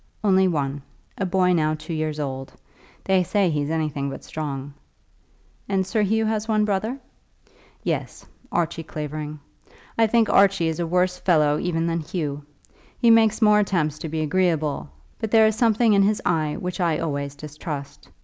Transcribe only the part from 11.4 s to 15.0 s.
even than Hugh. He makes more attempts to be agreeable,